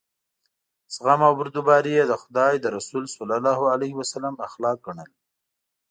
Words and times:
زغم 0.93 1.21
او 1.27 1.33
بردباري 1.39 1.91
یې 1.97 2.03
د 2.07 2.13
خدای 2.21 2.53
د 2.59 2.65
رسول 2.77 3.03
صلی 3.15 3.35
الله 3.39 3.59
علیه 3.73 3.93
وسلم 3.99 4.35
اخلاق 4.47 4.77
ګڼل. 4.85 5.09